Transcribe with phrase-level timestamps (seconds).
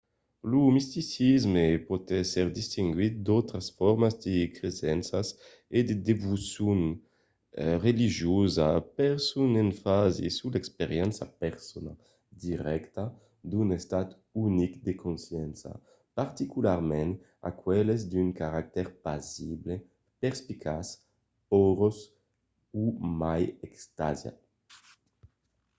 [0.49, 5.27] lo misticisme pòt èsser distinguit d'autras formas de cresenças
[5.77, 6.79] e de devocion
[7.85, 8.67] religiosa
[8.97, 11.91] per son enfasi sus l'experiéncia persona
[12.43, 13.03] dirècta
[13.49, 14.07] d'un estat
[14.47, 15.71] unic de consciéncia
[16.19, 17.11] particularament
[17.51, 19.73] aqueles d'un caractèr pasible
[20.21, 20.87] perspicaç
[21.59, 21.97] aürós
[22.83, 22.83] o
[23.21, 24.37] mai extasiat